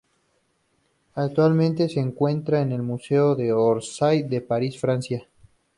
Actualmente, 1.13 1.87
se 1.87 1.99
encuentra 1.99 2.61
en 2.63 2.71
el 2.71 2.81
Museo 2.81 3.35
de 3.35 3.53
Orsay, 3.53 4.23
de 4.23 4.41
París, 4.41 4.79
Francia. 4.79 5.27